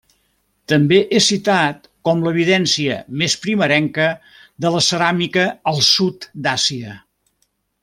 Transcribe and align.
També 0.71 0.97
és 1.17 1.27
citat 1.31 1.83
com 2.09 2.23
l'evidència 2.27 2.95
més 3.23 3.35
primerenca 3.45 4.09
de 4.65 4.73
la 4.77 4.83
ceràmica 4.89 5.45
al 5.75 5.85
sud 5.93 6.29
d'Àsia. 6.49 6.99